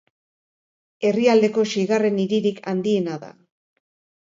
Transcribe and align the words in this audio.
Herrialdeko 1.09 1.67
seigarren 1.75 2.19
hiririk 2.25 2.65
handiena 2.73 3.21
da. 3.29 3.33